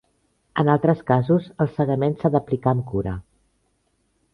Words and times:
En 0.63 0.71
altres 0.75 1.03
casos, 1.11 1.51
el 1.67 1.71
cegament 1.75 2.19
s'ha 2.23 2.35
d'aplicar 2.37 2.77
amb 2.77 2.87
cura. 2.95 3.19